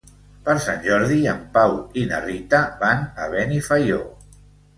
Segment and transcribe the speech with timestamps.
[0.45, 4.03] Per Sant Jordi en Pau i na Rita van a Benifaió.